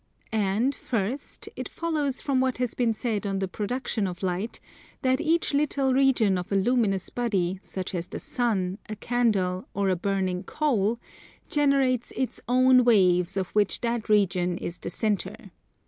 And, 0.31 0.73
first, 0.73 1.47
it 1.55 1.69
follows 1.69 2.21
from 2.21 2.39
what 2.41 2.57
has 2.57 2.73
been 2.73 2.91
said 2.91 3.27
on 3.27 3.37
the 3.37 3.47
production 3.47 4.07
of 4.07 4.23
Light, 4.23 4.59
that 5.03 5.21
each 5.21 5.53
little 5.53 5.93
region 5.93 6.39
of 6.39 6.51
a 6.51 6.55
luminous 6.55 7.11
body, 7.11 7.59
such 7.61 7.93
as 7.93 8.07
the 8.07 8.19
Sun, 8.19 8.79
a 8.89 8.95
candle, 8.95 9.67
or 9.75 9.89
a 9.89 9.95
burning 9.95 10.41
coal, 10.41 10.99
generates 11.49 12.09
its 12.15 12.41
own 12.49 12.83
waves 12.83 13.37
of 13.37 13.49
which 13.49 13.81
that 13.81 14.09
region 14.09 14.57
is 14.57 14.79
the 14.79 14.89
centre. 14.89 15.51